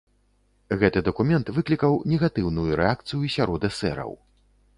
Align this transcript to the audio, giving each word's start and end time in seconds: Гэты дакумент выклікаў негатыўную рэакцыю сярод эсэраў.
Гэты 0.83 1.03
дакумент 1.07 1.51
выклікаў 1.57 1.93
негатыўную 2.15 2.67
рэакцыю 2.81 3.23
сярод 3.37 3.61
эсэраў. 3.71 4.11